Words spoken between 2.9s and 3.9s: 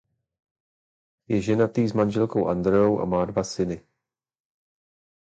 a má dva syny.